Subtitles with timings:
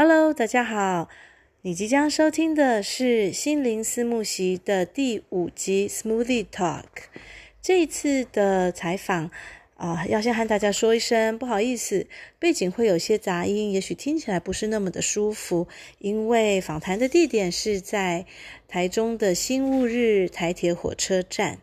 [0.00, 1.08] Hello，大家好，
[1.62, 6.84] 你即将收听的是心灵思慕席的第五集 Smoothie Talk。
[7.60, 9.28] 这一次的采访
[9.74, 12.06] 啊、要先和大家说一声不好意思，
[12.38, 15.66] 背景会有些杂音，也许听起来不是那么的舒服，
[15.98, 18.24] 因为访谈的地点是在
[18.68, 21.58] 台中的新乌日台铁火车站。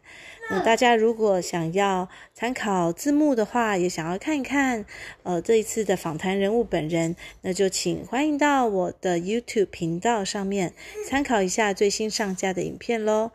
[0.48, 4.86] 那大家如果想要参考字幕的话，也想要看一看，
[5.24, 10.74] 呃，这一次的访谈人物本人，那就请欢迎到我的 YouTube 频道上面
[11.08, 13.32] 参考一下最新上架的影片喽。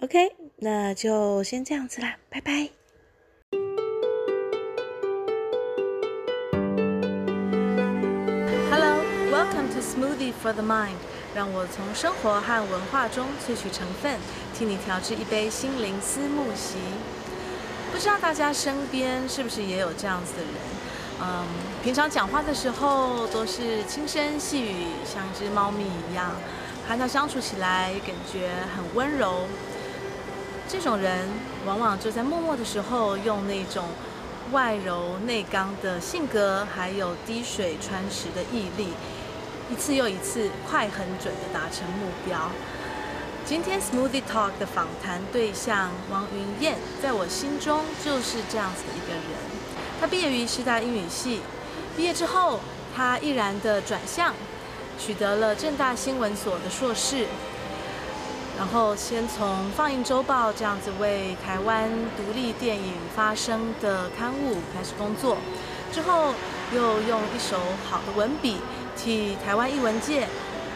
[0.00, 2.70] OK，那就先这样子啦，拜拜。
[8.70, 10.96] Hello，welcome to Smoothie for the Mind。
[11.34, 14.18] 让我从生活和文化中萃取成分，
[14.56, 16.76] 替你调制一杯心灵思慕席。
[17.92, 20.52] 不知道大家身边是不是也有这样子的人？
[21.20, 21.44] 嗯，
[21.82, 26.30] 平常讲话的时候都是轻声细语，像只猫咪一样，
[26.88, 29.46] 和他相处起来感觉很温柔。
[30.68, 31.28] 这种人
[31.66, 33.84] 往往就在默默的时候，用那种
[34.52, 38.88] 外柔内刚的性格，还有滴水穿石的毅力。
[39.70, 42.50] 一次又一次，快很准的达成目标。
[43.46, 49.22] 今天 Smoothie Talk 的访谈对象王云燕，在我心中就是这样子的一个人。
[50.00, 51.40] 她毕业于师大英语系，
[51.96, 52.60] 毕业之后，
[52.94, 54.34] 她毅然的转向，
[54.98, 57.26] 取得了政大新闻所的硕士。
[58.58, 65.38] 然后先从放映周报这样子为台湾独立电影发声的刊物开始工作，
[65.90, 66.34] 之后
[66.72, 68.58] 又用一手好的文笔。
[68.96, 70.26] 替台湾译文界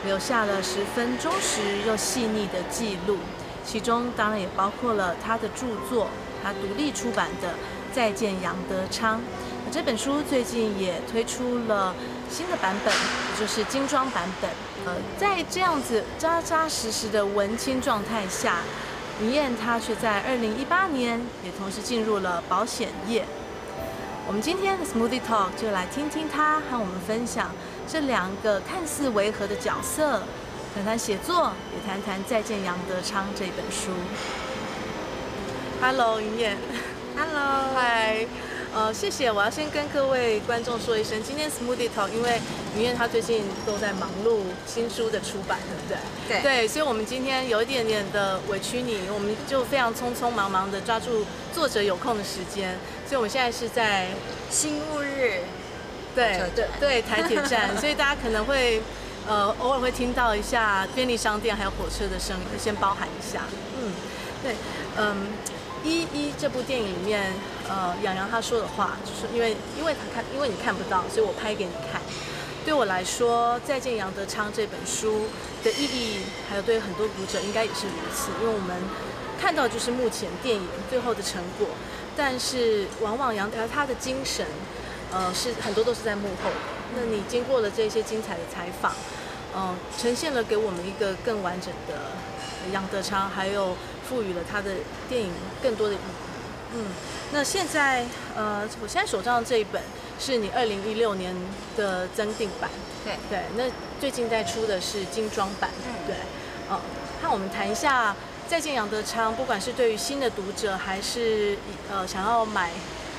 [0.05, 3.19] 留下了十分忠实又细腻的记录，
[3.65, 6.09] 其中当然也包括了他的著作，
[6.43, 7.49] 他独立出版的
[7.93, 9.19] 《再见杨德昌》。
[9.71, 11.95] 这本书最近也推出了
[12.31, 14.51] 新的版本，也就是精装版本。
[14.87, 18.61] 呃，在这样子扎扎实实的文青状态下，
[19.21, 23.27] 云燕她却在二零一八年也同时进入了保险业。
[24.27, 27.51] 我们今天的 Smoothie Talk 就来听听他和我们分享
[27.91, 30.22] 这两个看似违和的角色，
[30.75, 33.91] 谈谈写作，也谈谈《再见杨德昌》这本书。
[35.81, 36.59] Hello，云燕。
[37.16, 37.75] Hello。
[37.75, 38.27] Hi。
[38.75, 39.32] 呃，谢谢。
[39.32, 42.38] 我要先跟各位观众说一声，今天 Smoothie Talk，因为
[42.77, 46.43] 云燕她最近都在忙碌新书的出版，对不对？
[46.43, 46.43] 对。
[46.43, 54.09] 对，所以我们今天有一点点的委屈你，我们就非常匆匆忙忙的抓住作者有空的时间，所以我们现在是在
[54.50, 55.41] 新物日。
[56.19, 58.83] 对对对，台铁站， 所以大家可能会
[59.29, 63.43] 呃偶尔会听到一下便利商店还有火车的声音，先包含一下。
[63.81, 63.93] 嗯，
[64.43, 64.57] 对，
[64.97, 65.28] 嗯，
[65.84, 67.33] 一一这部电影里面，
[67.69, 72.01] 呃，杨洋他说的话，就是因为因为他看，因为你看不到，所以我拍给你看。
[72.65, 75.27] 对我来说，《再见杨德昌》这本书
[75.65, 76.21] 的意义，
[76.51, 78.77] 还有对很多读者应该也是如此，因为我们
[79.41, 81.69] 看到就是目前电影最后的成果，
[82.17, 84.45] 但是往往杨德他的精神。
[85.13, 86.57] 呃，是很多都是在幕后的。
[86.97, 88.93] 那你经过了这些精彩的采访，
[89.55, 92.13] 嗯、呃，呈现了给我们一个更完整的
[92.73, 93.77] 杨德昌，还有
[94.09, 94.71] 赋予了他的
[95.09, 95.31] 电影
[95.63, 96.01] 更多的意义。
[96.75, 96.87] 嗯，
[97.33, 98.05] 那现在
[98.37, 99.83] 呃，我现在手上的这一本
[100.19, 101.35] 是你二零一六年
[101.77, 102.71] 的增订版。
[103.05, 103.65] 对对，那
[104.01, 105.71] 最近在出的是精装版。
[105.87, 106.17] 嗯，对。
[106.71, 106.81] 嗯、呃，
[107.23, 108.13] 那我们谈一下
[108.47, 111.57] 《再见杨德昌》，不管是对于新的读者，还是
[111.91, 112.71] 呃想要买。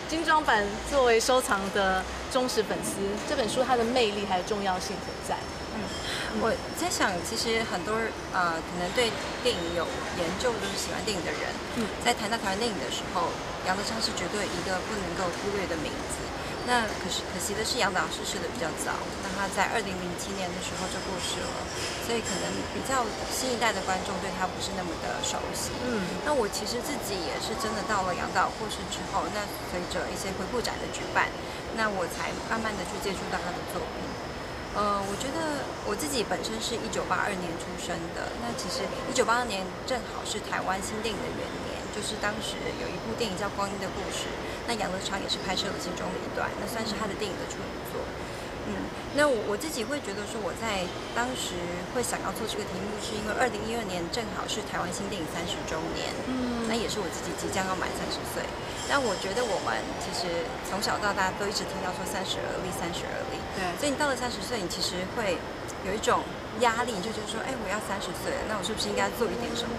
[0.10, 2.04] 精装版作为收藏的
[2.34, 2.98] 忠实粉丝，
[3.30, 5.38] 这本书它的魅力还有重要性所在。
[5.78, 7.94] 嗯，我在想，其实很多
[8.34, 9.14] 呃，可能对
[9.46, 9.86] 电影有
[10.18, 11.42] 研究，就是喜欢电影的人，
[11.78, 13.30] 嗯，在谈到台湾电影的时候，
[13.70, 16.26] 杨德昌是绝对一个不能够忽略的名字。
[16.70, 18.94] 那可是可惜的是，杨导逝世的比较早，
[19.26, 21.66] 那他在二零零七年的时候就过世了，
[22.06, 22.46] 所以可能
[22.78, 23.02] 比较
[23.34, 25.74] 新一代的观众对他不是那么的熟悉。
[25.82, 29.42] 嗯，那我其实自己也是真的到了杨导过世之后，那
[29.74, 31.34] 随着一些回顾展的举办，
[31.74, 34.06] 那我才慢慢的去接触到他的作品。
[34.78, 44.30] 呃，我觉得我自己本身是一九八二年出生的，那其实一九八二年正好是台湾新电影的元年，就是当时有一部电影叫《光阴的故事》。
[44.70, 47.98] 那杨德昌也是拍摄了其中的一段，那算是他的电影的处女作。
[48.70, 48.86] 嗯，
[49.18, 50.86] 那我我自己会觉得说，我在
[51.18, 51.58] 当时
[51.90, 56.14] 会想要做这个题目，是因为二零一二年正好是台湾新电影三十周年。
[56.30, 58.46] 嗯，那也是我自己即将要满三十岁。
[58.86, 63.42] 但我觉得我们其实从小到大都一直听到说三十而立，三十而立。
[63.58, 63.66] 对。
[63.82, 65.42] 所以你到了三十岁，你其实会
[65.82, 66.22] 有一种
[66.62, 69.74] 压力，你就觉得说，哎，我要三十岁了，那我是不是应该做一点什么？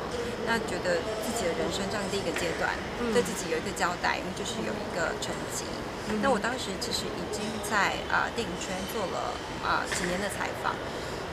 [0.51, 5.63] 那觉得自己的人生这样第一个阶段，嗯、对自己有一个交代，因为就是有一个成绩。
[6.19, 9.31] 那我当时其实已经在啊、呃、电影圈做了
[9.63, 10.75] 啊、呃、几年的采访。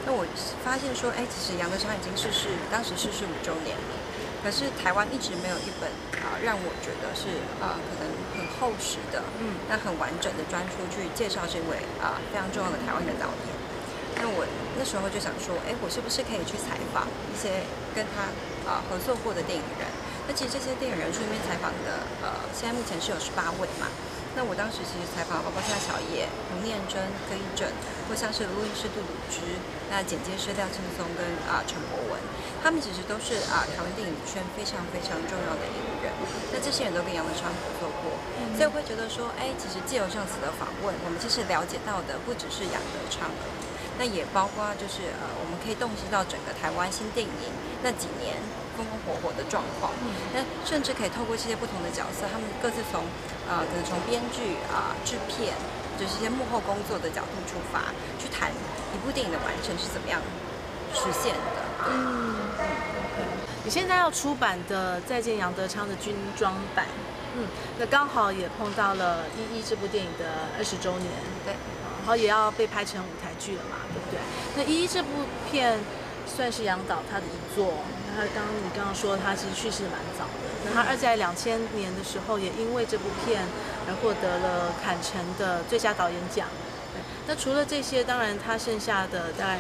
[0.06, 0.22] 那我
[0.62, 3.94] 发现说，哎，其实杨德昌已经逝世，当时逝世五周年了。
[4.46, 5.90] 可是台湾一直没有一本
[6.22, 8.06] 啊、呃、让我觉得是啊、呃、可能
[8.38, 13.50] 很厚实的，嗯，那很完整的专书去介绍这位啊、呃、非常重要的台湾的导演。
[14.22, 14.46] 那我
[14.78, 17.66] 那时候就想说，哎，我是不是可以去采访一些
[17.98, 18.30] 跟他啊、
[18.68, 19.88] 呃、合作过的电影人？
[20.28, 23.88] 那其实这些电影人书里面采访的，呃，现在目前是有十八位嘛。
[24.38, 27.66] 那我当时其实采访包括像小叶、吴念真、柯一正，
[28.06, 29.42] 或像是录音师杜鲁之，
[29.90, 32.22] 那剪接师廖庆松跟啊陈博文，
[32.62, 36.14] 他们其实都是啊台湾电影圈非常非常重要的影人。
[36.54, 43.34] 那这些人都跟杨德昌合作过，嗯、所以我会觉得说，哎，其实借由这样子的访问，我们其实了解到的不只是杨德昌，
[43.98, 47.34] 那也包括就是呃，我们可以洞悉到整个台湾新电影
[47.84, 48.38] 那几年。
[48.78, 49.92] 风风火火的状况，
[50.36, 53.02] 那甚至可以透过这些不同的角色，他们各自从
[53.50, 55.58] 呃，可能从编剧啊、呃、制片，
[55.98, 57.90] 就是一些幕后工作的角度出发，
[58.22, 58.52] 去谈
[58.94, 60.22] 一部电影的完成是怎么样
[60.94, 61.90] 实现的。
[61.90, 62.54] 嗯，
[63.18, 63.26] 对。
[63.66, 66.86] 你现在要出版的《再见杨德昌》的军装版，
[67.36, 67.48] 嗯，
[67.80, 71.10] 那刚好也碰到了《一一》这部电影的二十周年，
[71.44, 71.56] 对，
[71.98, 74.20] 然后也要被拍成舞台剧了嘛，对不对？
[74.56, 75.10] 那《一一》这部
[75.50, 75.80] 片
[76.28, 77.74] 算是杨导他的遗作。
[78.16, 83.46] 他刚刚你刚刚说他其实去世蛮早的，那他二在两千年的时候也因为这部片
[83.88, 86.48] 而获得了坎城的最佳导演奖。
[86.94, 89.60] 对，那除了这些，当然他剩下的大概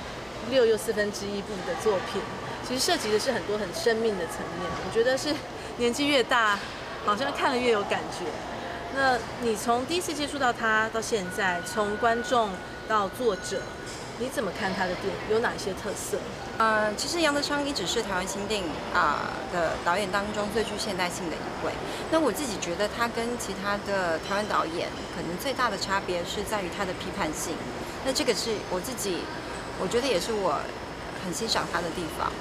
[0.49, 2.19] 六又四分之一部的作品，
[2.67, 4.67] 其实涉及的是很多很生命的层面。
[4.87, 5.35] 我觉得是
[5.77, 6.57] 年纪越大，
[7.05, 8.25] 好像看了越有感觉。
[8.95, 12.49] 那你从第一次接触到他到现在，从观众
[12.87, 13.61] 到作者。
[14.19, 15.13] 你怎么看他的电影？
[15.29, 16.17] 有哪些特色？
[16.57, 21.71] 呃，其实杨德昌一直是台湾新电影啊、的导演当中最具现代性的一位。
[22.09, 27.53] 那我自己觉得他跟其他的台湾导演可能最大的差别是在于他的批判性。
[28.03, 29.21] 那这个是我自己，
[29.79, 30.57] 我觉得也是我
[31.23, 32.31] 很欣赏他的地方。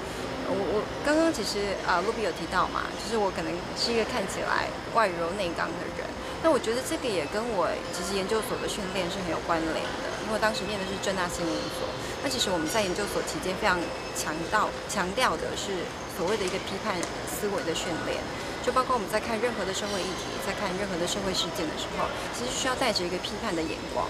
[0.49, 4.65] 我我刚刚其实啊，露比有提到嘛，就是我可能是一个看起来
[4.95, 6.07] 外柔内刚的人。
[6.41, 10.06] 那我觉得这个也跟我其实研究所的训练是很有关联的。
[10.27, 11.87] 因为当时念的是政大新闻所，
[12.21, 13.79] 那其实我们在研究所期间非常
[14.11, 15.87] 强调强调的是
[16.19, 16.99] 所谓的一个批判
[17.31, 18.19] 思维的训练，
[18.59, 24.03] 就包括我们在看任何的社会议题，在看任何的社会事件的时候，其实需要带着一个批判的眼光，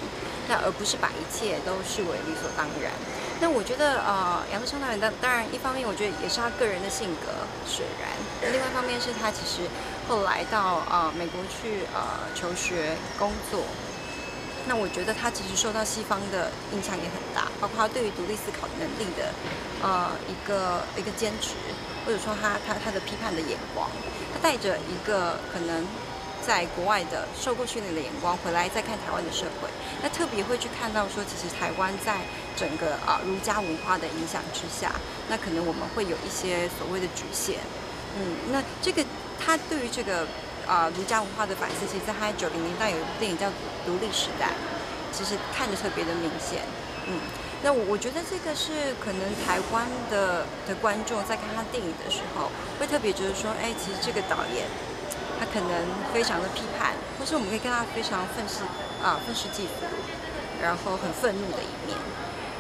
[0.50, 2.90] 那而不是把一切都视为理所当然。
[3.40, 7.30] 那我觉得呃，杨德昌导演当当然一方面我觉得也是他个人的性格
[7.70, 8.10] 使然，
[8.50, 9.70] 另外一方面是他其实
[10.10, 13.62] 后来到呃美国去呃求学工作。
[14.68, 19.32] 那我觉得他其实受到西方的影响也很大，包括他对于独立思考能力的，
[19.82, 21.56] 呃，一个一个坚持，
[22.06, 23.90] 或者说他他他的批判的眼光，
[24.34, 25.88] 他带着一个可能
[26.46, 29.70] 在国外的受过训练的眼光回来再看台湾的社会，
[30.04, 32.20] 那特别会去看到说，其实台湾在
[32.58, 34.92] 整个啊儒家文化的影响之下，
[35.30, 37.56] 那可能我们会有一些所谓的局限，
[38.20, 39.02] 嗯，那这个
[39.40, 40.28] 他对于这个。
[40.68, 43.48] 啊，儒家文化的反思，其实在他九零年代有一部电影叫
[43.86, 44.48] 《独立时代》，
[45.16, 46.62] 其实看着特别的明显。
[47.08, 47.22] 嗯，
[47.64, 54.68] 那我我觉得这个是可能台湾的的观众在看他电影的时候，会特别觉得说，哎，其实这个导演
[55.40, 55.72] 他可能
[56.14, 58.68] 非常的批判，或是我们可以跟他非常愤世
[59.02, 59.88] 啊愤世嫉俗，
[60.62, 61.98] 然后很愤怒的一面。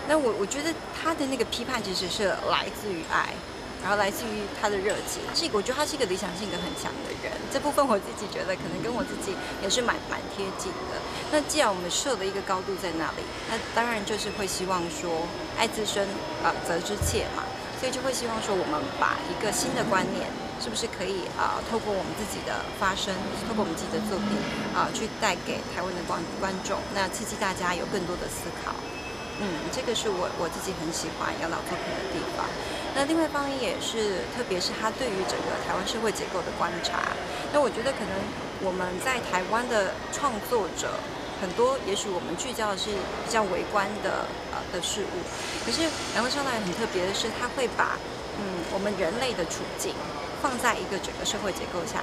[0.07, 3.35] 那我我觉得他的那个批判其实是来自于爱。
[3.81, 7.31] 然后来自于他的热情，这个我觉得他是一个理想性格很强的人。
[7.53, 10.99] 这部分我自己觉得可能跟我自己也是蛮蛮贴近的。
[11.31, 16.03] 那既然我们设的一个高度在那里，那当然就是会希望说爱自身
[16.43, 17.43] 啊、责之切嘛，
[17.79, 20.27] 所以就会希望说我们把一个新的观念，
[20.59, 23.15] 是不是可以啊、透过我们自己的发声，
[23.47, 24.35] 透过我们自己的作品
[24.75, 28.75] 啊、去带给台湾的观观众，那刺激大家有更多的思考。
[29.39, 32.45] 嗯，这个是我我自己很喜欢杨老作品的地方。
[32.95, 37.13] 那另外一方面也是，特别是他对于整个台湾社会结构的观察。
[37.53, 38.13] 那我觉得可能
[38.65, 40.97] 我们在台湾的创作者
[41.39, 45.21] 很多，也许我们聚焦的是比较微观的呃的事物。
[45.61, 45.85] 可是
[46.17, 47.93] 杨德昌导演很特别的是，他会把
[48.41, 49.93] 嗯我们人类的处境
[50.41, 52.01] 放在一个整个社会结构下，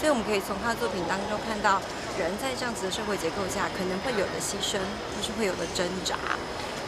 [0.00, 1.76] 所以我们可以从他的作品当中看到
[2.16, 4.80] 人在这样子的社会结构下可能会有的牺牲，
[5.12, 6.16] 或是会有的挣扎。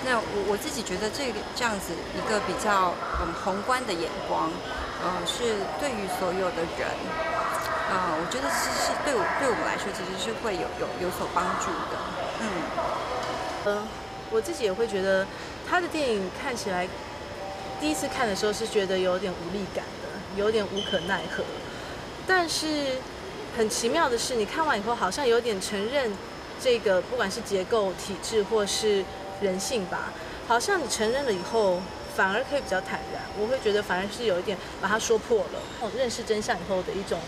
[0.04, 4.50] 那我我自己觉得这个这样子一个比较嗯宏观的眼光，
[5.00, 6.90] 呃，是对于所有的人，
[7.86, 11.94] 啊、我觉得是是对我对我们来说其实是会有有有所帮助的，
[12.40, 12.44] 嗯，
[13.64, 13.82] 呃，
[14.30, 15.24] 我自己也会觉得
[15.70, 16.88] 他的电影看起来，
[17.80, 21.44] 第一次看的时候是觉得有点无力感的，有点无可奈何，
[22.26, 22.98] 但是
[23.56, 26.10] 很奇妙的是，你看完以后好像有点承认。
[26.60, 29.04] 这个不管是结构、体制或是
[29.42, 30.12] 人性吧，
[30.48, 31.82] 好像你承认了以后，
[32.16, 33.22] 反而可以比较坦然。
[33.38, 37.18] 我会觉得反而是有一点把它说破了，认识真相以后的一种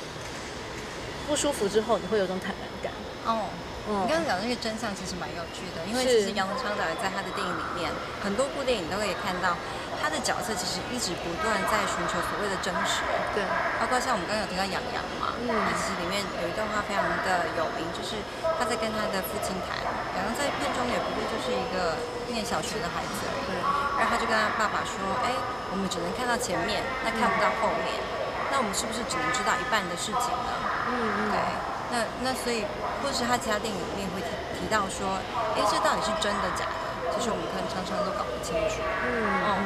[1.26, 2.92] 不舒服之后，你会有种坦然感。
[3.26, 3.50] 哦。
[3.86, 7.92] 嗯、你刚刚讲的那个真相其实蛮有趣的，因为其实杨德昌导演在他的电影里面，
[8.24, 9.58] 很多部电影都可以看到
[10.00, 13.02] 他的角色其实一直不断在寻求所谓的真实。
[13.34, 13.42] 对，
[13.80, 18.18] 包括像我们刚刚有提到杨洋嘛，嗯，他其实里面有一段话非常的有名，就是
[18.58, 19.78] 他在跟他的父亲谈，
[20.16, 21.98] 杨洋在片中也不过就是一个
[22.32, 23.54] 念小学的孩子而已，对，
[23.98, 25.34] 然后他就跟他爸爸说，哎，
[25.70, 28.00] 我们只能看到前面，那看不到后面，
[28.50, 30.50] 那我们是不是只能知道一半的事情呢？
[30.88, 31.38] 嗯嗯，对。
[31.92, 32.64] 那那所以，
[33.02, 34.26] 或是他其他电影里面会提
[34.58, 35.20] 提到说，
[35.54, 36.83] 哎，这到底是真的假的？
[37.14, 38.82] 其实我们可能常常都搞不清楚。
[39.06, 39.08] 嗯
[39.46, 39.56] 嗯，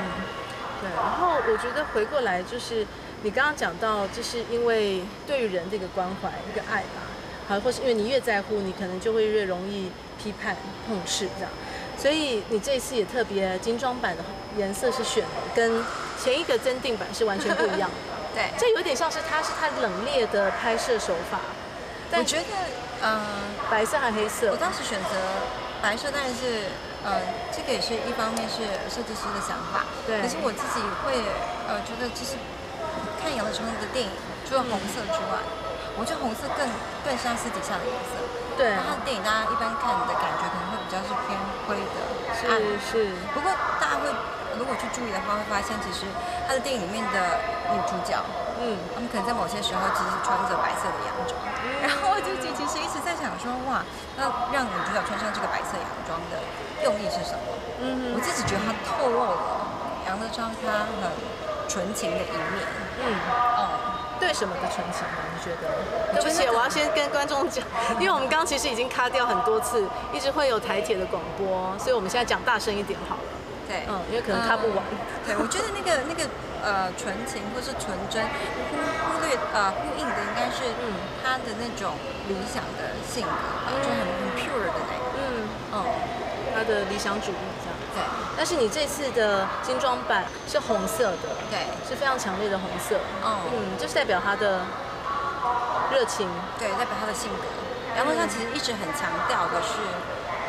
[0.81, 0.90] 对。
[0.95, 2.87] 然后我觉得回过来就是
[3.23, 7.02] 你刚刚讲到，就是因为对于人这个关怀、一个爱吧，
[7.49, 9.90] 好，或是因为你越在乎，你可能就会越容易
[10.23, 11.50] 批判、碰斥这样。
[11.97, 14.23] 所以你这一次也特别精装版的
[14.57, 15.83] 颜色是选的跟
[16.23, 17.97] 前一个增订版是完全不一样的。
[18.35, 21.40] 对，这有点像是它是它冷冽的拍摄手法。
[22.12, 22.45] 我觉得，
[23.02, 23.26] 嗯、呃，
[23.69, 24.50] 白色还黑色。
[24.50, 25.09] 我当时选择
[25.83, 26.71] 白色，但是，
[27.05, 27.23] 呃，
[27.55, 29.87] 这个也是一方面是设计师的想法。
[30.07, 30.21] 对。
[30.23, 31.14] 可是我自己会，
[31.69, 32.35] 呃，觉得其实
[33.23, 34.11] 看杨德昌的电影，
[34.49, 36.67] 除了红色之外，嗯、我觉得红色更
[37.07, 38.19] 更像私底下的颜色。
[38.59, 38.75] 对。
[38.75, 41.99] 他的电影，大家一般看的感觉可能会比较是偏灰的，
[42.50, 42.67] 暗的。
[42.83, 43.14] 是是。
[43.33, 43.47] 不过
[43.78, 44.11] 大家会
[44.59, 46.05] 如果去注意的话，会发现其实
[46.47, 47.38] 他的电影里面的
[47.73, 48.19] 女主角。
[48.59, 53.87] 嗯，他们可能在某些时候其实穿着白色的洋装，嗯、然后我自己其实一直在想说，哇，
[54.19, 56.43] 那让女主角穿上这个白色洋装的
[56.83, 57.55] 用意是什么？
[57.79, 59.38] 嗯，我自己觉得它透露了
[60.11, 61.07] 杨德昌他很
[61.71, 62.67] 纯情的一面。
[62.99, 63.15] 嗯，
[63.62, 65.23] 哦、嗯，对什么的纯情呢？
[65.31, 66.19] 你觉得？
[66.19, 67.62] 对不起，我要先跟观众讲，
[68.03, 73.23] 因为我们刚刚其实已经卡掉很多次，一直会有台铁的广播，所以我们现在讲大声一点好了。
[73.68, 74.82] 对，嗯，因为可能看不完。
[74.90, 74.96] 嗯、
[75.26, 76.25] 对，我觉得那个 那个。
[76.60, 80.90] 呃，纯情或是纯真，忽忽略呃呼应的应该是嗯
[81.22, 81.94] 他的那种
[82.26, 83.30] 理想的性格，
[83.70, 85.87] 嗯、就很很 pure 的那个，嗯嗯，
[86.52, 87.78] 他的理想主义这样。
[87.94, 88.02] 对，
[88.37, 94.66] 但是你这次的精装版是红色的，对，是非常强烈的红色，嗯嗯，就是代表他的
[95.94, 97.44] 热情，对，代表他的性格。
[97.94, 99.78] 然后他其实一直很强调的是。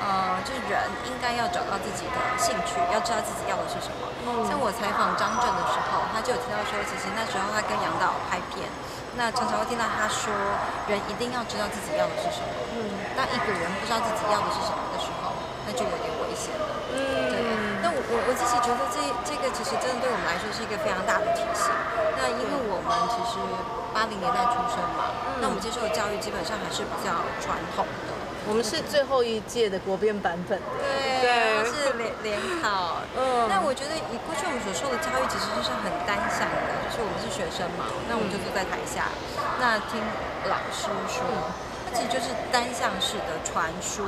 [0.10, 4.10] 呃，就是人应该要找到自己的兴趣，要知道自己要的是什么。
[4.25, 8.66] 嗯、像我采访张震的时候，他就有提到说，其实那时候他跟杨导拍片，
[9.13, 10.34] 那常常会听到他说，
[10.89, 12.50] 人一定要知道自己要的是什么。
[12.74, 15.30] 嗯，当一个人不知道自己要的是什么的时候，
[15.70, 16.66] 那就有点危险了。
[16.89, 16.98] 嗯，
[17.30, 17.38] 对。
[17.86, 21.70] 那我我我自己觉得这这个其实真的对我们来说是一个非常大的提醒。
[22.18, 23.38] 那因为我们其实
[23.94, 27.13] 八零年代出生嘛，嗯、那我们接受的教育基本上还是比较
[27.46, 28.18] 传统的。
[28.50, 30.58] 我们是最后一届的国编版本。
[30.58, 30.65] 的，
[31.22, 31.70] 对，对。
[31.70, 32.98] 是联联考。
[33.13, 39.06] 嗯，那我觉得以过去我们所受的教育其实就是很单向的，就是我们是学生嘛，那我们就坐在台下，
[39.62, 40.01] 那听
[40.50, 41.22] 老师说，
[41.86, 44.01] 那其实就是单向式的传输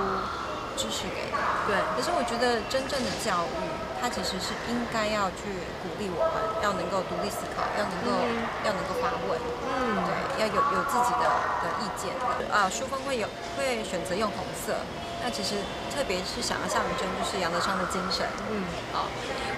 [0.73, 1.37] 知识给你。
[1.69, 3.61] 对，可是我觉得真正的教育，
[4.01, 5.45] 它其实是应该要去
[5.85, 11.29] 鼓励我们，要能够独立思考，要能够、嗯、要能够发问，嗯，对，要有有自己的
[11.61, 12.49] 的意见的。
[12.49, 12.65] 啊。
[12.65, 14.73] 书封会有会选择用红色，
[15.21, 15.61] 那其实
[15.93, 19.05] 特别是想要象征就是杨德昌的精神，嗯，啊，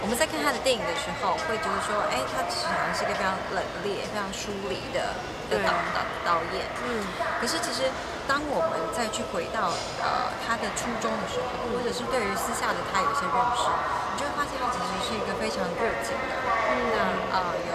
[0.03, 5.15] 我们在看他的电影的时候，会觉得说，哎，他其实好像是一个非常冷冽、非常疏离的
[5.47, 6.99] 的导导导演，嗯，
[7.39, 7.87] 可是其实。
[8.27, 16.33] 当我们再去回到呃他的初衷的时候，或者是对于私下的他有一些认识，你就会发现他其实是一个非常热情的，
[16.95, 16.97] 那
[17.35, 17.73] 呃有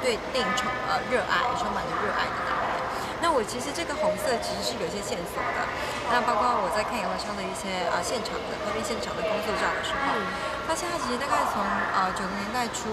[0.00, 2.72] 对电影充呃热爱，充满着热爱的导演。
[3.20, 5.60] 那我其实这个红色其实是有些线索的，
[6.08, 10.16] 那包括我在看杨德昌的一些呃现场的拍片现场的工作照的时候，
[10.64, 11.60] 发现他其实大概从
[11.92, 12.88] 呃九零年代初，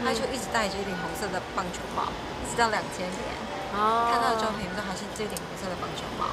[0.00, 2.08] 他就一直戴着一顶红色的棒球帽，
[2.40, 3.47] 一直到两千年。
[3.74, 6.32] 哦，看到的照片都还是这顶红色的棒球帽，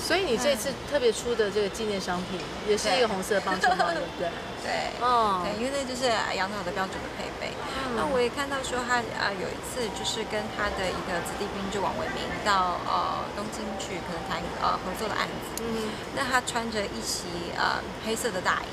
[0.00, 4.28] 所以你这次特别出的这个纪念商品也是一个红色的棒球帽，对不对？
[4.64, 7.52] 对，哦，对，因为那就是杨导的标准的配备。
[7.96, 18.72] 那我也看到说他啊有一次就是跟他的一个子弟兵就王伟明到呃东京去可能谈呃合作的案子，嗯，那他穿着一袭呃黑色的大衣，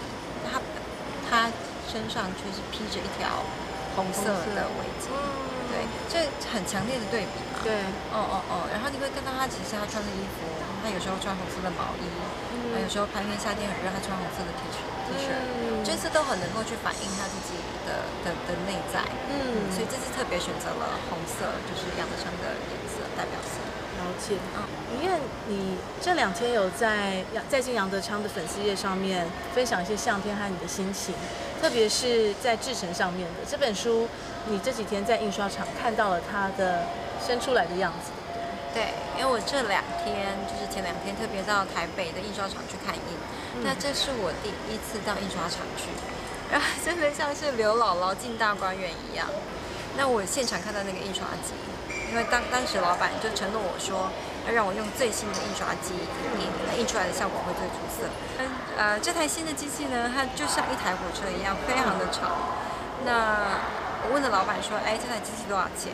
[0.49, 0.57] 他
[1.29, 1.51] 他
[1.91, 3.43] 身上却是披着一条
[3.95, 5.11] 红色的围巾，
[5.71, 6.15] 对，这
[6.51, 7.63] 很强烈的对比嘛。
[7.63, 7.79] 对，
[8.11, 10.43] 哦哦哦，然后你会看到他，其实他穿的衣服，
[10.83, 12.05] 他有时候穿红色的毛衣，
[12.51, 15.31] 嗯，他有时候拍片夏天很热，他穿红色的 T 恤，T 恤，
[15.87, 17.55] 这次都很能够去反映他自己
[17.87, 18.99] 的的的内在，
[19.31, 23.63] 嗯，所以这次特别选择了红色，就是养德昌的颜色代表色。
[24.19, 24.35] 解。
[24.55, 24.67] 啊，
[25.01, 25.17] 因为
[25.47, 31.15] 你这两天有在在进杨德昌的粉丝页上面分享一些相片和你的心情，
[31.61, 34.07] 特别是在制成上面的这本书，
[34.47, 36.85] 你这几天在印刷厂看到了它的
[37.25, 38.11] 生出来的样子。
[38.73, 43.01] 对，因为我这两天就是前两天特别到台北的印刷厂去看印，
[43.57, 45.91] 嗯、那这是我第一次到印刷厂去，
[46.49, 49.27] 然 后真的像是刘姥姥进大观园一样。
[49.97, 51.51] 那我现场看到那个印刷机，
[52.11, 54.11] 因为当当时老板就承诺我说，
[54.45, 55.95] 要让我用最新的印刷机
[56.37, 58.05] 印，那印出来的效果会最出色。
[58.37, 62.51] 嗯，呃，这台新的机器呢，它就像一台火车一样，非常的长。
[63.05, 63.57] 那
[64.03, 65.93] 我问了老板说，哎，这台机器多少钱？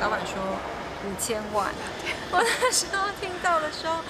[0.00, 0.56] 老板说。
[1.04, 1.70] 五千万，
[2.32, 4.00] 我那时候听到的时候，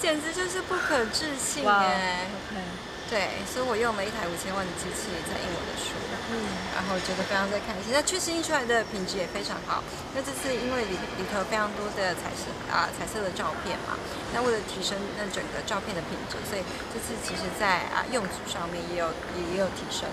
[0.00, 2.24] 简直就是不可置信哎。
[2.32, 2.56] Wow.
[2.56, 3.10] Okay.
[3.10, 5.92] 对，所以我用了一台五千万的机器在印我的书，
[6.30, 6.34] 嗯，
[6.74, 7.92] 然后觉得非常在开心。
[7.92, 9.82] 那确实印出来的品质也非常好。
[10.14, 13.94] 那这次因为里里头非常多的彩色啊彩色的照片嘛，
[14.34, 19.06] 那为了提升那整个照片的品质，所以这次其实在啊用纸上面也有
[19.38, 20.08] 也也有提升。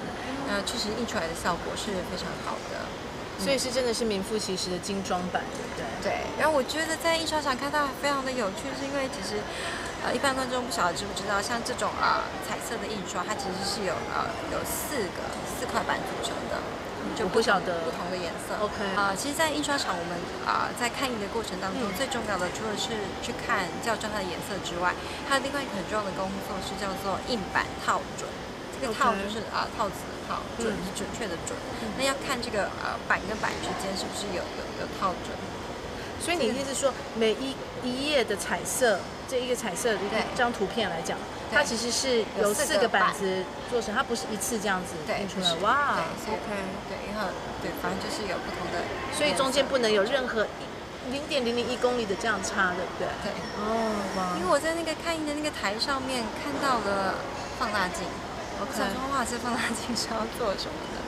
[0.47, 2.85] 那确实印出来的效果是非常好的。
[3.39, 6.13] 所以是真的是名副其实的精装版，对不对？
[6.13, 6.21] 对。
[6.39, 9.41] 然后我觉得在印刷厂看到非常的有趣，是因为其实，
[10.03, 16.59] 呃，一般观众不晓得知不知道，像这种啊、呃、彩色的印刷，它其实是有呃有四个四块板组成的，
[17.15, 18.59] 就不晓得不同的颜色。
[18.59, 18.83] OK。
[18.99, 22.91] 啊、呃，其实，在印刷厂我们啊、呃、在看印的过程当中，嗯、最重要的除了是
[23.23, 24.91] 去看校正它的颜色之外，
[25.27, 28.27] 还有另外一个很重要的工作是叫做印版套准。
[28.75, 30.03] 这个套就是啊、呃、套子。
[30.03, 31.51] 的套，准是准确的准。
[31.81, 35.35] 嗯、那要看这个呃板跟板之间是不是有有有套准。
[36.23, 39.01] 所以你意思是说，每一一页的彩色，
[39.33, 41.17] 这一个彩色的一张图片来讲，
[41.51, 45.49] 它其实是由四个板子做成，它不是一次这样子印出来。
[45.65, 46.53] 哇，OK，
[46.85, 48.85] 对，然后对，反正就是有不同的，
[49.17, 50.45] 所以中间不能有任何
[51.09, 53.09] 零点零零一公里的这样差，对不对？
[53.25, 53.33] 对。
[53.57, 54.37] 哦，哇。
[54.37, 57.15] 因为我在那个看印的那个台上面看到了
[57.57, 58.05] 放大镜。
[58.61, 61.01] 我想说，哇，这放大镜是要做什么的？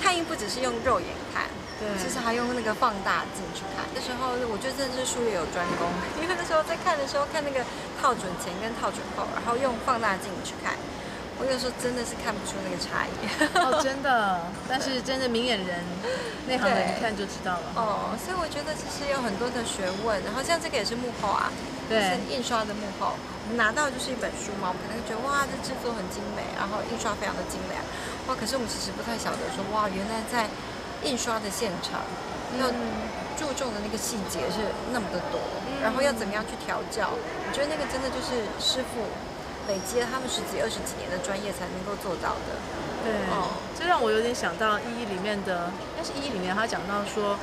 [0.00, 1.44] 看印不只是用肉眼看，
[1.80, 3.84] 对，其实还用那个放大镜去看。
[3.94, 7.64] 那时候我觉得真的是术业有专攻，因为那时候在看的时候，看那个
[8.00, 10.74] 套准前跟套准后，然后用放大镜去看。
[11.34, 13.12] 我有时候真的是看不出那个差异
[13.58, 14.46] 哦，真的。
[14.70, 15.82] 但是真的明眼人，
[16.46, 17.66] 内行人一看就知道了。
[17.74, 20.14] 哦，所以我觉得其实有很多的学问。
[20.22, 21.50] 然后像这个也是幕后啊，
[21.90, 23.18] 对，是印刷的幕后。
[23.18, 27.82] 我们拿到就是一本书嘛，我们可能觉得哇，这制作很精美，然后印刷非常的精良。
[28.30, 30.46] 哇，可是我们其实不太晓得说，哇，原来在
[31.04, 32.00] 印刷的现场
[32.58, 32.66] 要
[33.36, 34.58] 注重的那个细节是
[34.92, 35.38] 那么的多，
[35.82, 37.10] 然后要怎么样去调教。
[37.12, 39.06] 我觉得那个真的就是师傅。
[39.66, 42.52] 累积了他们十几二十几年的专业才能够做到的。
[43.02, 47.38] 对，哦，这让我有点想到《一一》里面的，但是《一一》里面他讲到说，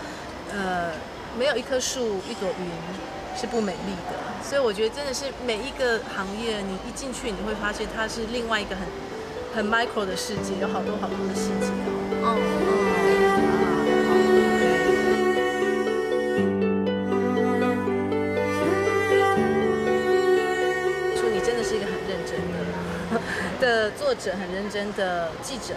[0.54, 0.94] 呃，
[1.36, 2.70] 没有一棵树、一朵云
[3.36, 4.22] 是不美丽的。
[4.48, 8.86] 所以我觉得真的是每一个行业，你一进去你会发现它是另外一个很
[9.56, 11.74] 很 micro 的世界，有好多好多的细节。
[12.22, 12.38] 哦。
[12.38, 12.91] 嗯
[23.62, 25.76] 的作者很认真的记者，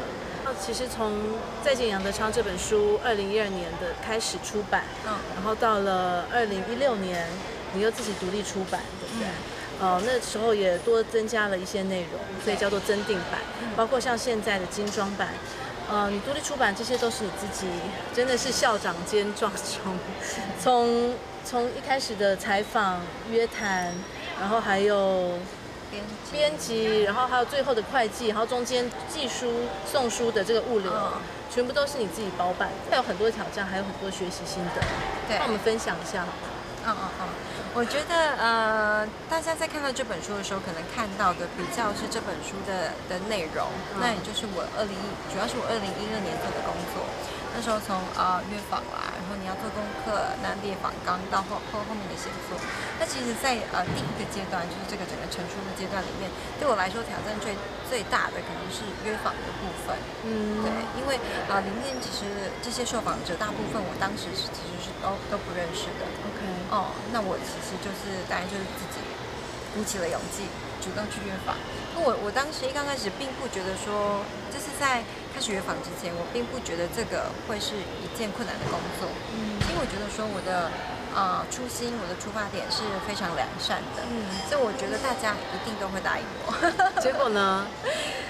[0.59, 1.12] 其实从
[1.62, 7.27] 《再见杨德昌》这本书，二零一二年的开始出版，嗯，然后到了二零一六年，
[7.75, 9.29] 你又自己独立出版，对不对？
[9.81, 13.40] 呃，那时候也多增加了一些内容，所以叫做增订版，
[13.77, 15.29] 包括像现在的精装版，
[15.90, 17.66] 呃，你独立出版，这些都是你自己，
[18.14, 19.99] 真的是校长兼撞钟，
[20.59, 23.92] 从从一开始的采访、约谈，
[24.40, 25.33] 然后还有。
[26.33, 29.52] 编辑，然后还有最后的会计，然后中间寄书、
[29.90, 31.12] 送书的这个物流，嗯、
[31.50, 32.74] 全部都是你自己包办的。
[32.90, 34.80] 还有很多挑战，还有很多学习心得，
[35.28, 36.54] 对，那我们分享一下好吗？
[36.87, 37.28] 嗯嗯嗯，
[37.72, 47.00] 我觉得呃，大家在看到这本书的时候，可能看到的比较是这本书的的内容，嗯、那也就是我二零一，主要是我二零一二年做的工作。
[47.55, 52.59] 那时候从啊、呃、约访啦，然后你要做功课，那列访纲到后后后面的写作，
[52.99, 56.27] 那其实在呃第一个阶段，就是这个整个成书的阶段里面，
[56.59, 57.55] 对我来说挑战最
[57.87, 59.95] 最大的可能是约访的部分。
[60.27, 61.14] 嗯，对，因为
[61.47, 66.03] 啊、呃、里面其实这些受访者大部分我当时是其实是都都不认识的。
[66.27, 66.43] OK，
[66.75, 68.99] 哦，那我其实就是当然就是自己
[69.73, 70.51] 鼓起了勇气，
[70.83, 71.55] 主动去约访。
[71.95, 75.03] 那我我当时一刚开始并不觉得说，就是在。
[75.35, 80.71] 开始约访之前，我并不觉得这个会是一件困难的工作，嗯，因为我觉得说我的
[81.11, 86.55] 啊、呃、初心，我的出发点是非常良善的，嗯，所以我觉得大家一定都会答应我。
[87.03, 87.67] 结果呢？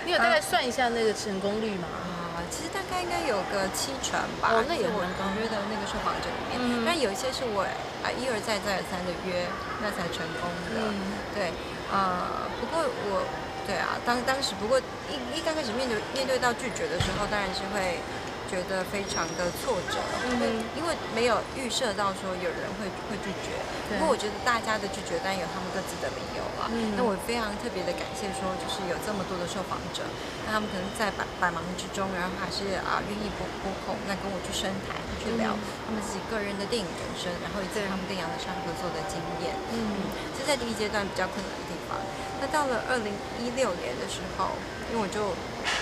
[0.09, 1.85] 你有大概算一下那个成功率吗？
[1.93, 4.57] 啊，其实大概应该有个七成吧。
[4.57, 5.05] 哦，那也我
[5.37, 7.69] 约的那个受访者里面，嗯、但有一些是我
[8.01, 9.45] 啊一而再再而三的约，
[9.85, 10.81] 那才成功的。
[10.89, 11.53] 嗯、对，
[11.93, 13.21] 啊、呃，不过我，
[13.67, 17.99] 对啊，当当时不过一一刚开始面对面对到拒绝的时候，当然是会。
[18.45, 19.97] 觉得非常的挫折，
[20.29, 23.57] 嗯，因为没有预设到说有人会会拒绝。
[23.89, 26.69] 不过我觉得大家的拒绝当然有他们各自的理由啊。
[26.95, 30.05] 那我非常特别的感谢说，就是有这么多的受访者，
[30.45, 35.57] 那他们可能在百百忙之中，然后还是啊愿意拨拨空，那跟我去深谈去聊
[35.89, 39.57] 他们自己个人的电影人生，然后以及他们跟杨德昌合作的经验。
[39.73, 40.05] 嗯，
[40.37, 41.97] 这在第一阶段比较困难的地方。
[42.41, 44.51] 那到了二零一六年的时候，
[44.91, 45.35] 因为我就。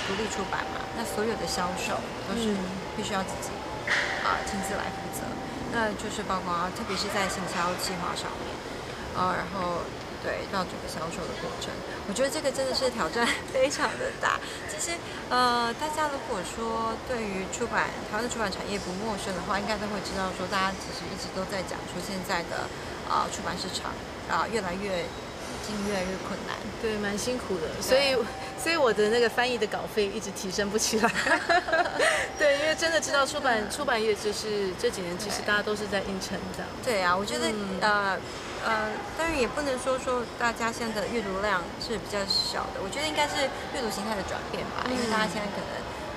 [0.06, 1.98] 独立出版嘛，那所有的销售
[2.30, 2.54] 都是
[2.94, 3.50] 必须要自己
[4.22, 5.26] 啊亲自来负责，
[5.74, 8.46] 那就是包括特别是在行销计划上面
[9.18, 9.82] 啊，然后
[10.22, 11.74] 对到整个销售的过程，
[12.06, 14.38] 我觉得这个真的是挑战非常的大。
[14.70, 14.94] 其实
[15.30, 22.70] 呃，大家如果说对于出版台湾的出版产业不陌生的话，应该都会知道说，大家其实一直都在讲说现在的
[23.10, 23.90] 啊出版市场
[24.30, 25.06] 啊越来越。
[25.86, 28.16] 越来越困难，对，蛮辛苦的，所以，
[28.62, 31.10] 所以我的那个翻译的稿费一直提升不起来。
[32.38, 36.68] 对，因为真的知道出版出版业就是这几年其实大家都是在硬撑这样。
[36.84, 38.18] 对啊，我觉得、嗯、呃
[38.64, 45.70] 呃，当然也不能说说大家现在的阅读量是比较小的，我觉得应该是阅读形态的转变吧，因为大家现在可能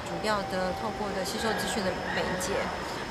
[0.10, 2.54] 主要的透过的吸收资讯的媒介。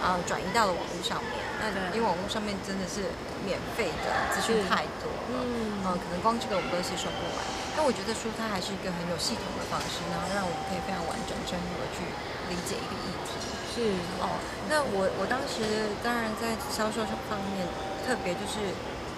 [0.03, 1.31] 呃，转移到了网络上面。
[1.63, 3.09] 那因为网络上面真的是
[3.47, 7.41] 免费的资讯太多了，嗯，呃，可能光这个我们都吸收不完。
[7.73, 12.05] 但我觉得说它还是一个很有系统的方式，然后让我们可以非常完整、深入的去
[12.53, 13.33] 理解一个议题。
[13.75, 13.77] 是
[14.21, 17.67] 哦，那我我当时当然在销售方面，
[18.07, 18.71] 特别就是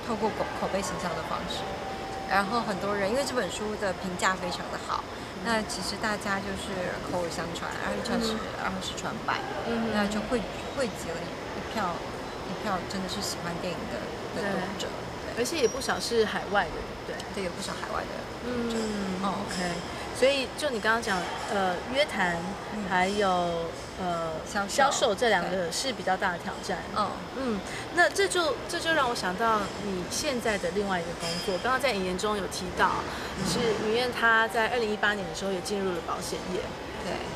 [0.06, 1.60] 透过口口碑形象的方式，
[2.30, 5.02] 然后很多人因为这本书的评价非常的好。
[5.46, 10.42] 那其实大家就是口耳相传，然后一传十，然后十传百，嗯，那就汇
[10.76, 11.94] 汇集了一票
[12.50, 14.02] 一票真的是喜欢电影的
[14.34, 14.88] 的读者，
[15.38, 17.14] 而且也不少是海外的，对。
[17.32, 19.95] 对，有不少海外的读者，嗯，哦，OK。
[20.18, 21.18] 所以，就你刚刚讲，
[21.52, 22.38] 呃，约谈，
[22.88, 23.28] 还有
[24.00, 26.78] 呃销销售这两个是比较大的挑战。
[26.96, 27.60] 嗯嗯，
[27.94, 31.58] 那这就这就让我想到你现在的另外一个工作。
[31.62, 32.92] 刚刚在引言中有提到，
[33.46, 36.60] 是允燕她在二零一八年的时候也进入了保险业。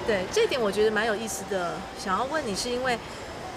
[0.06, 1.74] 对对，这点我觉得蛮有意思的。
[2.02, 2.98] 想要问你，是因为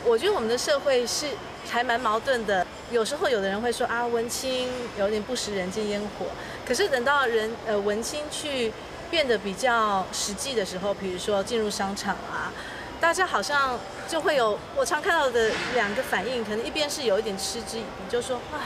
[0.04, 1.28] 我觉得我们的社会是
[1.70, 2.68] 还蛮矛盾的。
[2.92, 6.26] 有时候有的人会说啊，文青有点不食人间烟火。
[6.68, 8.74] 可是等到人呃文青去。
[9.13, 12.52] 变得比较实际的时候，比如说进入商场啊，
[12.99, 18.65] 大家好像就会有我常看到的两个反应，可能一边是有一点嗤之以鼻，就说啊，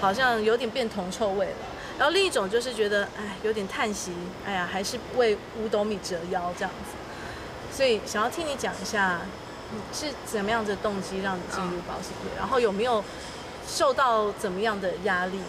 [0.00, 1.56] 好像有点变铜臭味了；
[1.98, 4.12] 然后另一种就是觉得哎，有点叹息，
[4.46, 7.76] 哎呀，还是为五斗米折腰这样子。
[7.76, 9.22] 所以想要听你讲一下，
[9.92, 13.02] 是怎么样的动机让你进入保险业，然后有没有
[13.66, 15.40] 受到怎么样的压力？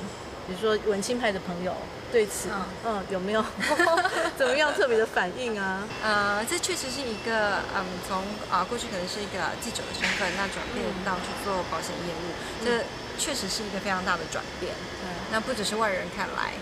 [0.48, 1.76] 比如说文青派的朋友。
[2.13, 3.43] 对此，嗯，嗯，有没有
[4.38, 5.82] 怎么样特别的反应啊？
[6.06, 8.21] 呃，这确实是一个，嗯，从
[8.54, 12.30] 啊过去可能是一个记者的身份，那转变到去做保险业务，
[12.62, 12.86] 这
[13.17, 14.71] 确实是一个非常大的转变。
[15.02, 16.54] 嗯，那不只是外人看来，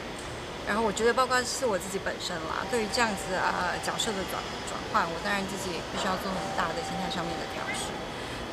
[0.65, 4.39] 然后我觉得包括是我自己本身啦，对于这样子呃角色的转
[4.71, 7.91] 转换，我当然自己必须要做很大的心态上面的调试。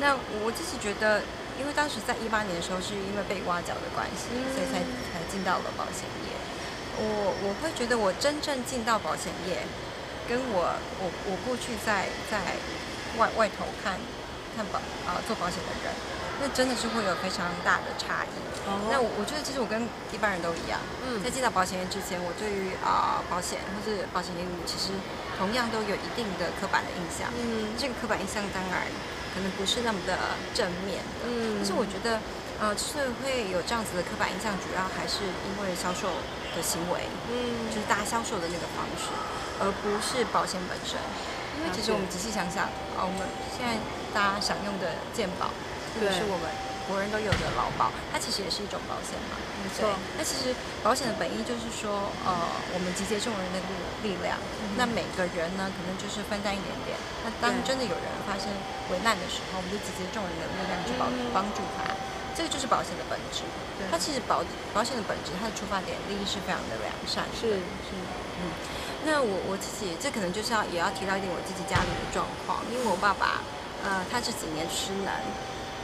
[0.03, 1.23] 那我自己觉得，
[1.59, 6.35] 因为当时在一八年的时候，是因为被挖角的关系，所以才才进到了保险业。
[6.99, 9.63] 我我会觉得，我真正进到保险业，
[10.29, 12.59] 跟我我我过去在在
[13.17, 13.95] 外外头看
[14.57, 15.95] 看保啊、呃、做保险的人，
[16.43, 18.35] 那真的是会有非常大的差异。
[18.69, 18.91] Oh.
[18.91, 20.77] 那我我觉得，其实我跟一般人都一样。
[21.07, 24.93] 嗯，在进到保险业之前，我对于啊、呃、保险或是保险业务，其实
[25.39, 27.33] 同样都有一定的刻板的印象。
[27.33, 28.85] 嗯，这个刻板印象当然
[29.33, 31.31] 可能不是那么的正面的。
[31.31, 32.21] 嗯，但是我觉得，
[32.61, 36.13] 呃，是会有这样子的刻板印象，主要还是因为销售。
[36.59, 39.15] 的行为，嗯，就是大家销售的那个方式，
[39.63, 40.99] 而不是保险本身。
[41.59, 42.67] 因为其实我们仔细想想，
[42.99, 43.23] 啊，我们
[43.55, 43.79] 现在
[44.11, 45.55] 大家想用的健保，
[45.95, 46.47] 或者是我们
[46.87, 49.39] 国人都有的劳保，它其实也是一种保险嘛。
[49.59, 49.91] 没错。
[50.15, 50.55] 那其实
[50.87, 52.31] 保险的本意就是说，呃，
[52.75, 53.59] 我们集结众人的
[54.07, 54.39] 力量，
[54.79, 56.95] 那每个人呢，可能就是分担一点点。
[57.27, 58.47] 那当真的有人发生
[58.95, 61.91] 危难的时候，我们就集结众人的力量去帮帮助他。
[62.39, 63.43] 这个就是保险的本质，
[63.91, 67.35] 它其实保保险的本质，它的出发点利益是非常的良善的。
[67.35, 67.99] 是是，
[68.39, 68.55] 嗯，
[69.03, 73.43] 那我我自己这可能就是要也要提到一点我自己家里的状况，因为我爸爸，
[73.83, 75.11] 呃，他这几年失能，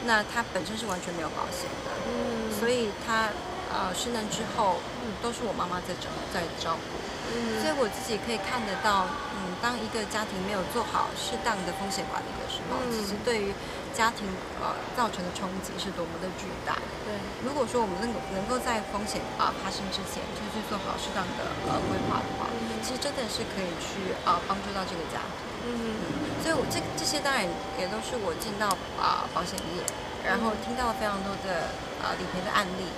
[0.07, 3.35] 那他本身是完全没有保险的，嗯，所以他
[3.75, 7.03] 呃失能之后，嗯，都是我妈妈在照在照顾。
[7.35, 13.51] 嗯，所以我自己可以看得到，嗯，当一个家庭没有做好适当的风险管理的时候，嗯、其实对于
[13.95, 14.27] 家庭
[14.59, 16.77] 呃造成的冲击是多么的巨大。
[17.07, 17.15] 对，
[17.47, 25.47] 如果说我们能够能够在风险啊发生之前就去做好适当的呃规划的话，嗯、其实真的是可以去啊帮助到这个家庭。
[25.65, 27.47] 嗯，嗯，所以我这这些当然
[27.79, 29.81] 也都是我进到啊保险业，
[30.27, 32.91] 然后听到了非常多的啊理赔的案例。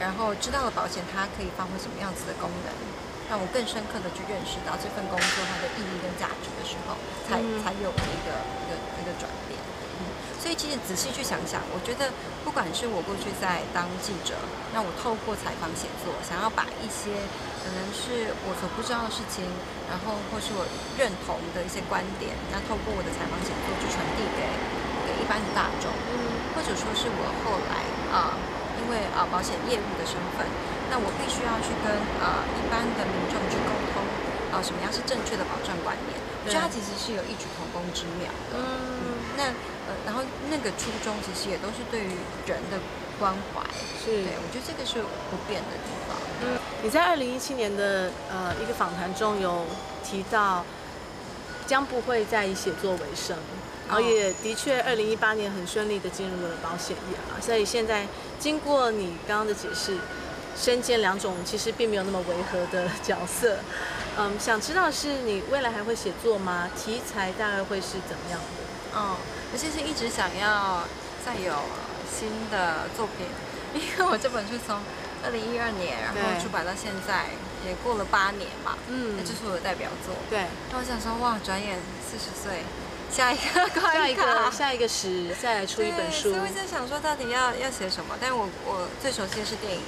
[0.00, 2.72] 然后知道了保险它可以发挥什么样子的功能，
[3.28, 6.96] 让我更深刻的去认识到这份工作它的意义跟价值的时候，
[7.28, 9.60] 才才有一个一个一个转变。
[10.40, 12.08] 嗯，所以其实仔细去想想，我觉得
[12.44, 14.32] 不管是我过去在当记者，
[14.72, 17.12] 那我透过采访写作，想要把一些
[17.60, 19.44] 可能是我所不知道的事情，
[19.84, 20.64] 然后或是我
[20.96, 24.40] 认同的一些观点，那透过我的采访写作去传递给
[25.04, 27.84] 给一般的大众，嗯，或者说是我后来
[28.16, 28.32] 啊。
[28.32, 30.42] 呃因为啊，保险业务的身份，
[30.88, 34.02] 那我必须要去跟呃一般的民众去沟通，
[34.50, 36.16] 啊、呃，什么样是正确的保障观念？
[36.42, 38.56] 我觉得它其实是有异曲同工之妙的。
[39.36, 42.10] 那呃，然后那个初衷其实也都是对于
[42.46, 42.78] 人的
[43.18, 43.62] 关怀。
[44.02, 46.16] 是，对，我觉得这个是不变的地方。
[46.42, 49.66] 嗯，你在二零一七年的呃一个访谈中有
[50.04, 50.64] 提到，
[51.66, 53.36] 将不会再以写作为生。
[53.88, 57.40] 然后也的确，二零一八年很顺利的进入了保险业啊。
[57.40, 58.06] 所以现在
[58.38, 59.98] 经过你刚刚的解释，
[60.56, 63.58] 身兼两种其实并没有那么违和的 角色。
[64.16, 66.70] 嗯，想知道是你未来还会写作吗？
[66.76, 68.69] 题材大概会是怎么样的？
[68.94, 69.16] 哦，
[69.52, 70.82] 我其实一直想要
[71.24, 71.54] 再有
[72.08, 73.26] 新的作品，
[73.74, 74.78] 因为我这本书从
[75.24, 77.26] 二零一二年然后出版到现在
[77.66, 80.14] 也过了八年嘛，嗯，那就是我的代表作。
[80.28, 82.64] 对，那我想说，哇，转眼四十岁。
[83.10, 84.22] 下一个，下一个，
[84.54, 86.30] 下一个十，再来出一本书。
[86.30, 88.14] 所以我在想说，到底要要写什么？
[88.20, 89.82] 但是我我最熟悉的是电影，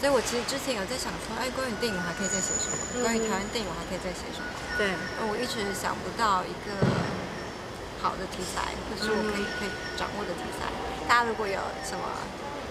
[0.00, 2.80] 所以我其实之前有在想说，哎，关于电影我还可以再写什么？
[2.96, 4.48] 嗯、关于台湾电影我还可以再写什么？
[4.80, 4.88] 对，
[5.28, 6.72] 我一直想不到一个
[8.00, 10.66] 好的题材，或是我可以、嗯、可以掌握的题材。
[11.08, 12.02] 大家如果有什么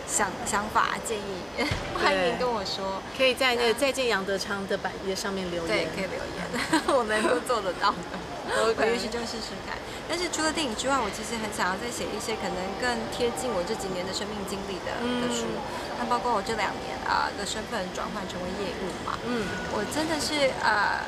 [0.07, 1.41] 想想法建议，
[1.97, 3.01] 欢迎跟我说。
[3.17, 6.39] 可以在那个再见杨德昌的版页上面留言，对，可以留言，
[6.95, 8.17] 我能够做得到的。
[8.45, 9.73] 我也许就试试看。
[10.07, 15.49] 但是除了电影之外，我其实很想要再写一些可能更贴近我这几年的生命经历的的书。
[15.97, 21.01] 那包括我这两年啊的身份转换成为业务嘛，嗯，我真的是呃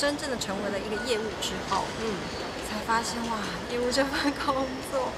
[0.00, 2.16] 真正的成为了一个业务之后，嗯，
[2.72, 3.36] 才发现哇，
[3.68, 5.12] 业务这份工作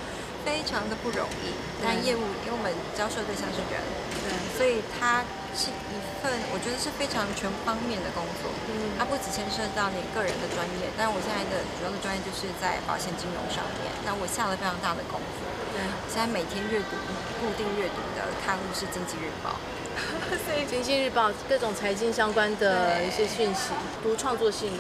[0.45, 1.55] 非常的不容易。
[1.79, 3.79] 但业务因为我们交涉对象是人，
[4.27, 5.23] 对，所以它
[5.55, 6.33] 是一份。
[6.51, 15.45] 我觉得是非常全方面的工作，嗯，它不只牵涉到你个人的专业，但我现在的主要的专业就是在保险金融上面，那我下了非常大的功夫。
[15.77, 16.97] 对，现在每天阅读、
[17.43, 19.51] 固定阅读的刊物是《经济日报》，
[20.45, 23.71] 所以《经济日报》各种财经相关的一些讯息，
[24.03, 24.73] 读创作性、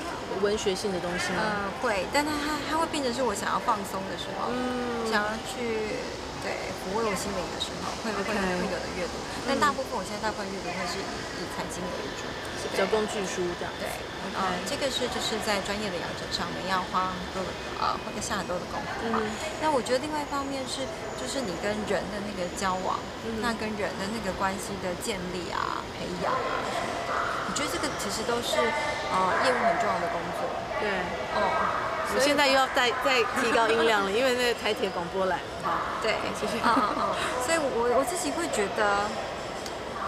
[0.42, 1.42] 文学性的东西吗？
[1.42, 5.98] 呃，会，但它它它会变成是我想要放松的时候，嗯，想要去。
[6.44, 9.16] 对，抚慰我心灵的时候，会不会会有的阅读，
[9.48, 11.08] 但大部分我现在大部分阅读会是以
[11.40, 12.28] 以财经为主，
[12.60, 13.72] 是比较工具书这样。
[13.80, 13.88] 对，
[14.36, 17.48] 啊，这个是就是在专业的养成上面要花很多的
[17.80, 19.24] 呃，会下很多的功夫嘛。
[19.64, 20.84] 那我觉得另外一方面是，
[21.16, 23.00] 就是你跟人的那个交往，
[23.40, 27.16] 那跟人的那个关系的建立啊、培养啊什么的，
[27.48, 28.60] 我觉得这个其实都是
[29.08, 30.44] 呃业务很重要的工作。
[30.76, 30.92] 对，
[31.40, 31.93] 哦。
[32.14, 35.98] 我现在又要再再提高音量了，因为那个台铁广播来了哈。
[36.00, 36.62] 对，谢谢。
[36.62, 37.02] 嗯嗯嗯。
[37.44, 39.10] 所以我我自己会觉得，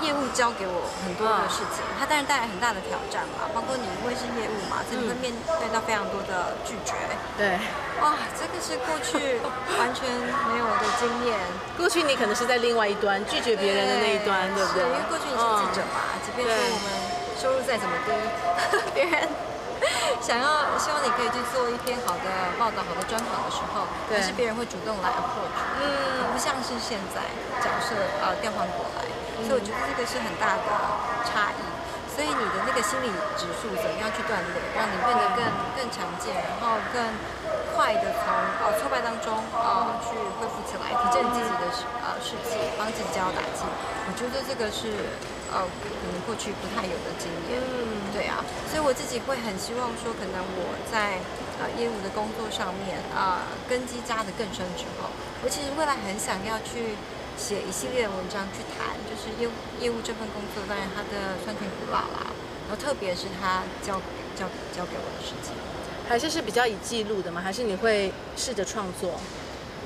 [0.00, 6.94] 业务教给我很多的事情，它当然带来很大的挑战嘛，包括你因为是业务嘛，所以你会面对到非常多的拒绝。
[7.36, 7.58] 对。
[8.00, 9.40] 哇，这个是过去
[9.80, 10.04] 完全
[10.46, 11.34] 没有的经验。
[11.76, 14.84] 过去你可能是在另外一端拒绝别人的那一端，对不对？
[14.84, 16.86] 因为过去你是记者嘛，即便说我们
[17.40, 18.12] 收入再怎么低，
[18.94, 19.28] 别人。
[20.20, 27.20] 想要希望你可以去做一篇好的报道、好的专访的时候，还是别人会主动来 approach，嗯，不像是现在
[27.62, 29.04] 角色呃调换过来，
[29.46, 30.62] 所以我觉得这个是很大的
[31.24, 31.60] 差异。
[32.16, 35.44] 所以你的那个心理指数怎么样去锻炼，让你变得更
[35.76, 36.96] 更强健，然后更
[37.76, 38.24] 快的从
[38.64, 41.68] 呃挫败当中呃去恢复起来，提振自己的
[42.00, 43.68] 呃士气，帮自己加油打气。
[44.08, 44.96] 我觉得这个是。
[45.46, 51.22] 呃，可能过去不太有的经验，嗯，对啊，所以我自己会很希望说，可能我在
[51.62, 55.06] 呃业务的工作上面啊，呃，根基扎得更深之后，
[55.44, 56.98] 我其实未来很想要去
[57.36, 62.32] 写一系列的文章去谈，就是业务业务这份工作，当然它的酸甜苦辣啦，
[62.68, 64.00] 然后特别是他交
[64.34, 65.52] 交交给我的事情，
[66.08, 67.40] 还是是比较以记录的吗？
[67.40, 69.20] 还是你会试着创作？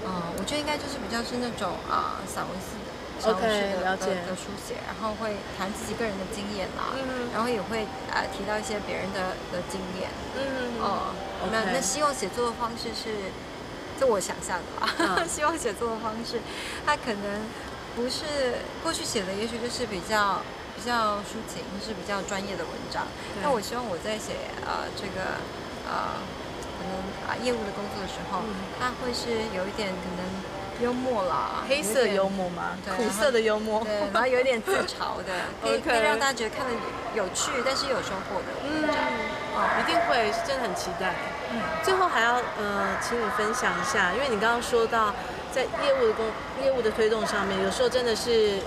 [0.07, 2.91] 嗯，我觉得应该就是比较是那种啊，呃，散文式的。
[3.21, 10.09] 小故事的 okay, 了解的书写，然后会谈自己个人的经验啦，嗯、然后也会啊、呃、提到一些别人的的经验，
[10.41, 11.13] 嗯哦，
[11.53, 13.29] 那.那希望写作的方式是，
[14.01, 16.41] 这我想象的吧，嗯、 希望写作的方式，
[16.87, 17.45] 它可能
[17.95, 20.41] 不是过去写的，也许就是比较
[20.75, 23.07] 比较抒情，就是比较专业的文章，
[23.43, 24.33] 那我希望我在写
[24.65, 25.37] 呃这个
[25.87, 26.17] 呃。
[26.81, 26.97] 可能
[27.29, 28.41] 啊，业务的工作的时候，
[28.81, 30.25] 他、嗯、会是有一点可能
[30.83, 32.73] 幽默啦，黑色幽默吗？
[32.97, 36.73] 苦涩的幽默，对，然后有一点自嘲的， 可以可以让大家觉得看的
[37.15, 38.97] 有趣，但是有收获的文章。
[38.97, 39.13] 嗯，
[39.55, 41.13] 哦，一定会，是真的很期待。
[41.53, 45.13] 嗯，最后还要呃，请你分享一下，因为你刚刚说到
[45.53, 46.27] 在业务的工
[46.63, 48.61] 业务的推动上面，有时候真的是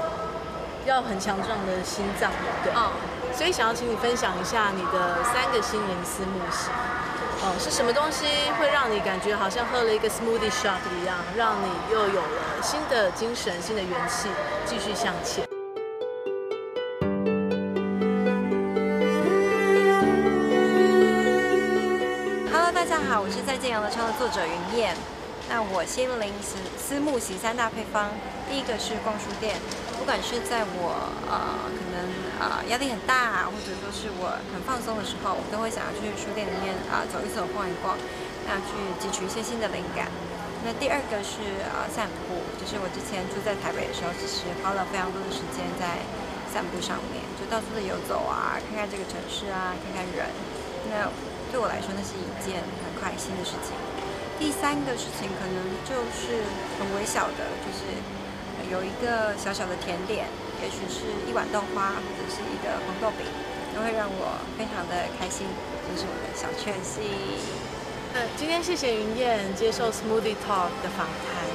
[0.85, 2.31] 要很强壮的心脏，
[2.63, 2.91] 对，哦，
[3.35, 6.71] 所以想要请你分享一下你的三个心灵思慕型。
[7.45, 8.25] 哦，是什么东西
[8.57, 14.29] 会让你感觉好像喝了一个 smoothie shop 一样，让你又有了新的精神、新的元气，
[14.65, 15.45] 继续向前
[23.13, 24.97] 好，我是在建杨德昌的作者云燕。
[25.45, 28.09] 那我心灵思思慕席三大配方，
[28.49, 29.53] 第一个是逛书店。
[30.01, 30.97] 不管是在我
[31.29, 32.09] 呃可能
[32.41, 37.93] 啊、呃、压力很大，或者说是我很放松的时候，我都会想要去书店里面啊、走一走、逛一逛，
[38.49, 40.09] 那去汲取一些新的灵感。
[40.65, 46.01] 那第二个是啊、呃、散步，就是我之前住在台北的时候，其实花了非常多的时间在
[46.49, 50.33] 散步上面，就到处的游走啊，看看这个城市啊，看看人。
[50.89, 51.05] 那
[51.53, 53.77] 对我来说，那是一件很开心的事情。
[54.41, 56.41] 第三个事情可能就是
[56.81, 57.85] 很微小的，就是。
[58.71, 60.25] 有一个小小的甜点，
[60.63, 63.27] 也许是一碗豆花，或者是一个红豆饼，
[63.75, 65.45] 都会让我非常的开心，
[65.85, 67.03] 这、就是我的小确幸。
[68.37, 71.45] 今天谢谢云燕接受 Smoothie Talk 的访谈。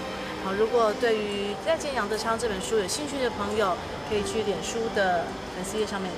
[0.45, 3.75] 好，如果对于《再见杨德昌》这本书有兴趣的朋友，
[4.09, 5.25] 可以去脸书的
[5.57, 6.13] 粉丝页上面。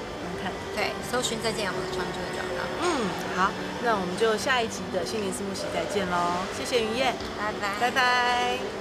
[0.80, 2.64] 对，搜寻《再见杨德昌》就会找到。
[2.80, 3.50] 嗯，好，
[3.84, 8.79] 那我们就下一集的心灵思慕席再见喽，谢谢云燕，拜拜，拜拜。